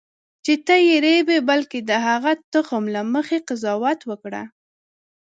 چې 0.45 0.53
ته 0.65 0.75
یې 0.85 0.95
رېبې 1.05 1.37
بلکې 1.49 1.79
د 1.89 1.91
هغه 2.07 2.31
تخم 2.53 2.83
له 2.95 3.01
مخې 3.13 3.37
قضاوت 3.47 3.99
وکړه. 4.09 4.43